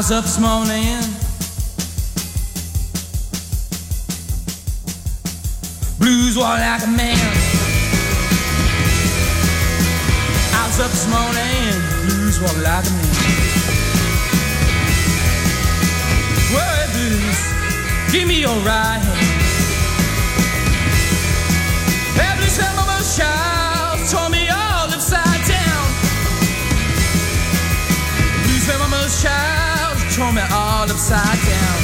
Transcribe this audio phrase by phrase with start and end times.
[0.00, 0.96] Was up this morning.
[5.98, 7.18] Blues walk like a man.
[10.56, 11.82] I was up this morning.
[12.06, 13.12] Blues walk like a man.
[16.54, 17.38] Well, blues,
[18.10, 19.18] give me your right hand.
[22.38, 25.84] Blues, some of my child tore me all upside down.
[28.44, 29.69] Blues, my mama's child
[30.20, 31.78] tore me all upside down.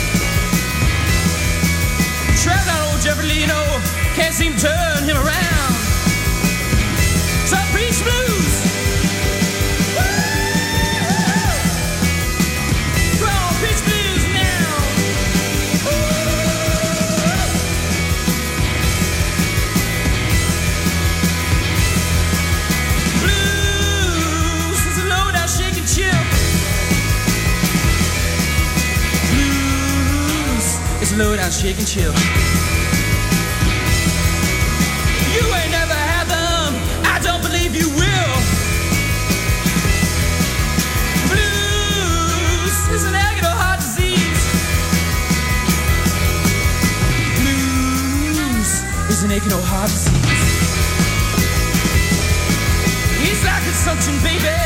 [2.37, 3.63] Trapped that old Jeffrey Lino,
[4.15, 5.73] can't seem to turn him around.
[7.49, 8.46] So peace blues.
[31.17, 32.15] Blues is a low down shaking chip.
[35.35, 36.75] You ain't never had them.
[37.05, 38.37] I don't believe you will.
[41.33, 44.45] Blues is an agony heart disease.
[47.41, 48.73] Blues
[49.11, 50.37] is an old heart disease.
[53.23, 54.66] He's like consumption, baby.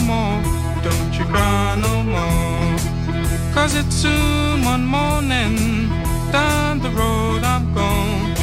[0.00, 0.42] more,
[0.82, 2.76] don't you cry no more.
[3.54, 5.88] Cause it's soon one morning,
[6.32, 8.34] down the road I'm gone.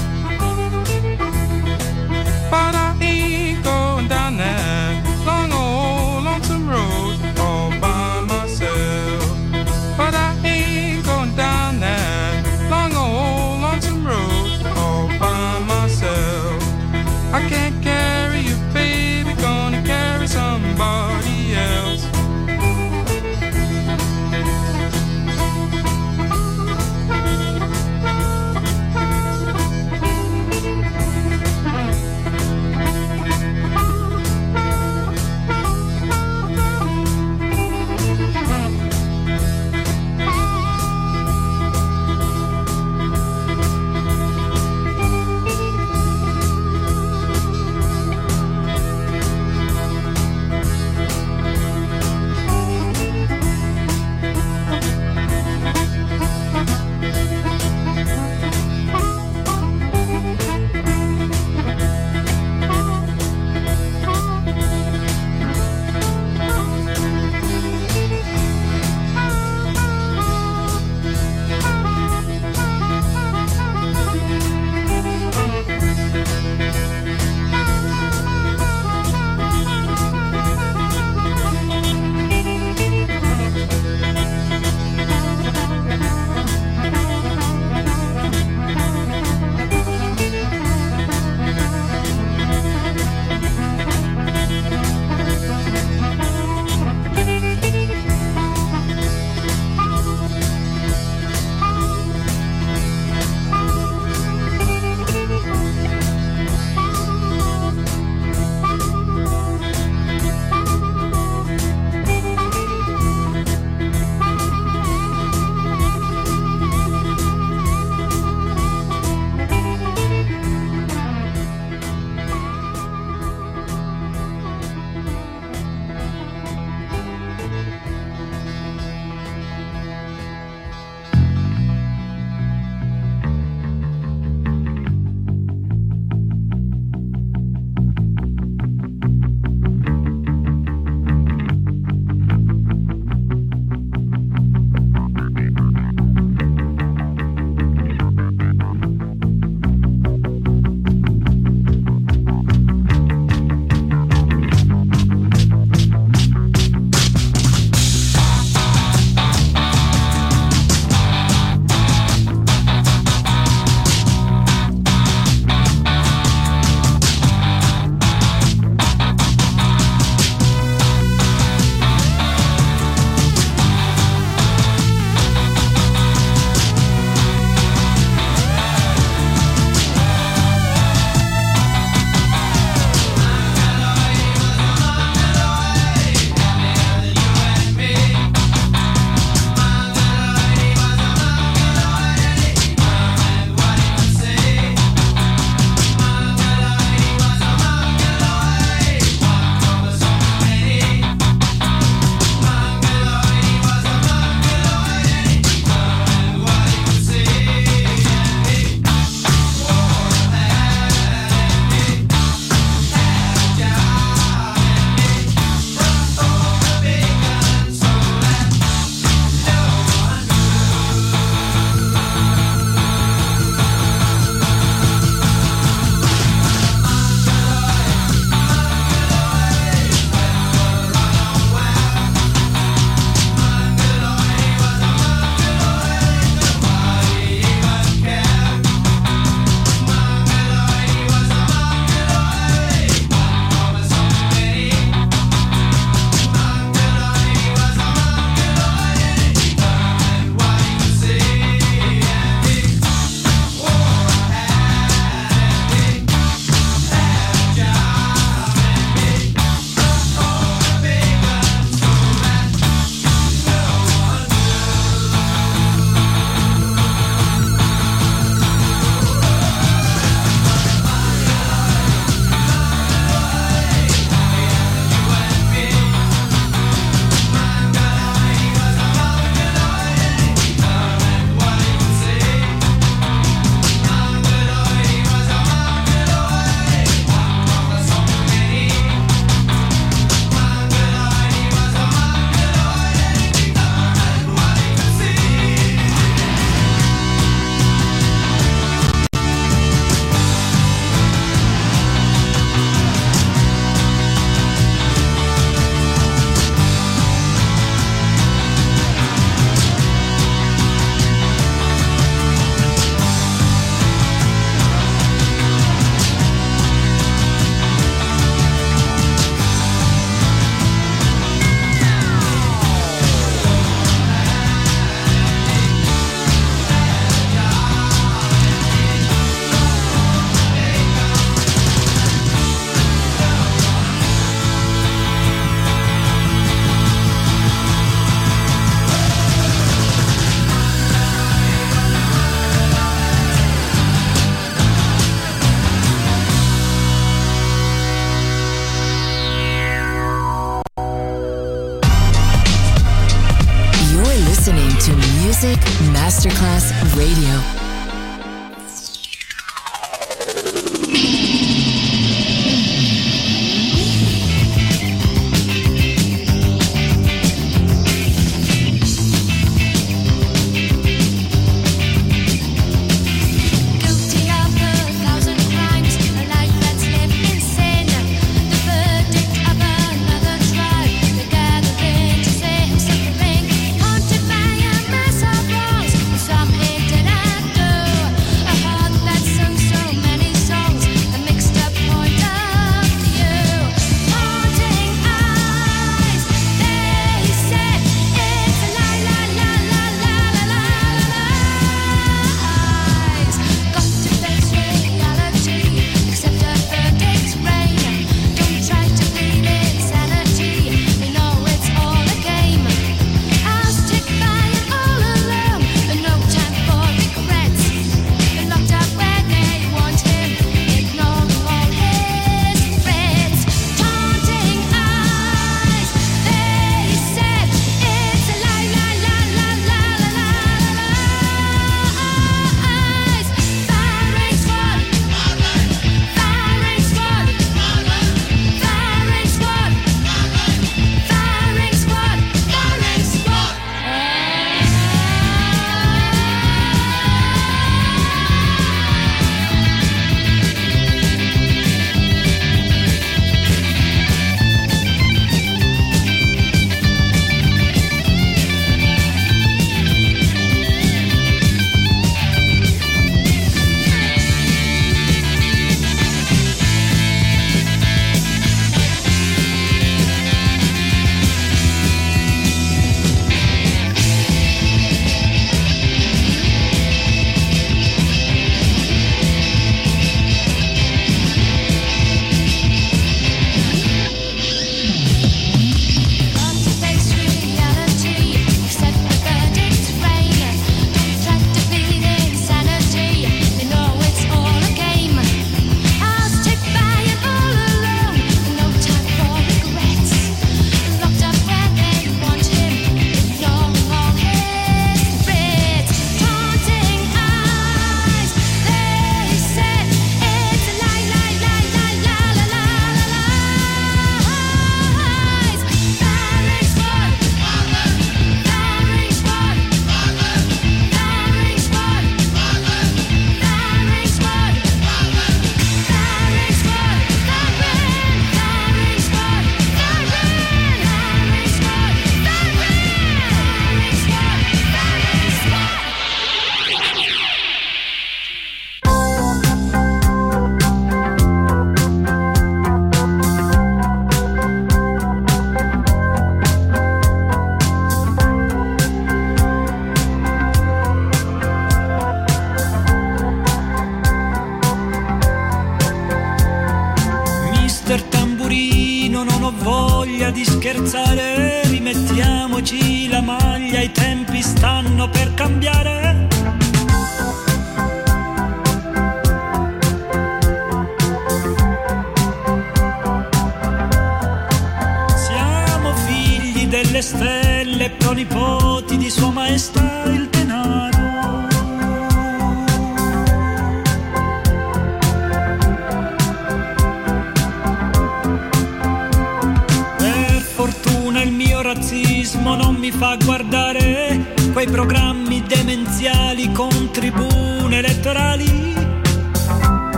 [2.49, 2.92] But I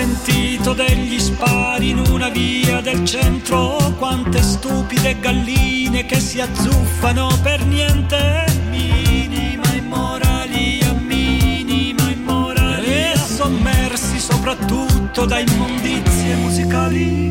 [0.00, 7.62] sentito degli spari in una via del centro, quante stupide galline che si azzuffano per
[7.66, 8.46] niente.
[8.70, 13.12] Minima immoralia, minima immoralia.
[13.12, 17.28] E sommersi soprattutto da immondizie musicali.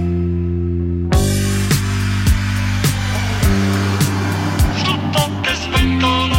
[4.75, 6.38] Sul ponte svento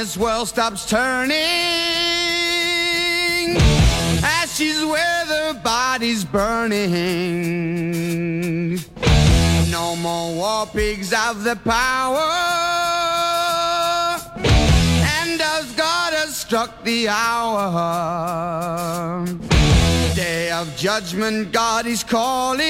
[0.00, 1.36] this world stops turning.
[4.22, 6.84] Ashes where the bodies burning.
[9.70, 12.28] No more war pigs have the power.
[15.18, 17.64] And as God has struck the hour,
[20.14, 22.66] day of judgment, God is calling.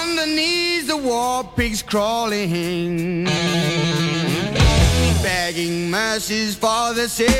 [0.00, 3.28] Underneath the war pigs crawling
[5.26, 7.32] begging mercies for the sins.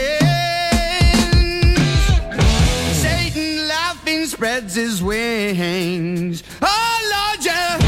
[3.00, 6.42] Satan laughing spreads his wings.
[6.60, 7.85] Oh Lord, yeah.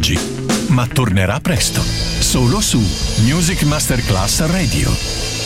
[0.00, 0.18] Oggi,
[0.68, 2.78] ma tornerà presto, solo su
[3.22, 5.39] Music Masterclass Radio.